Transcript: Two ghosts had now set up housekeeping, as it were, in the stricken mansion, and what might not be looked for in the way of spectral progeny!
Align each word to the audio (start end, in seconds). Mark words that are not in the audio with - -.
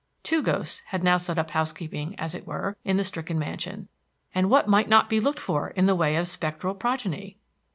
Two 0.23 0.41
ghosts 0.41 0.81
had 0.87 1.03
now 1.03 1.17
set 1.19 1.37
up 1.37 1.51
housekeeping, 1.51 2.15
as 2.19 2.33
it 2.33 2.47
were, 2.47 2.75
in 2.83 2.97
the 2.97 3.03
stricken 3.03 3.37
mansion, 3.37 3.87
and 4.33 4.49
what 4.49 4.67
might 4.67 4.89
not 4.89 5.11
be 5.11 5.19
looked 5.19 5.37
for 5.37 5.67
in 5.67 5.85
the 5.85 5.93
way 5.93 6.15
of 6.15 6.27
spectral 6.27 6.73
progeny! 6.73 7.37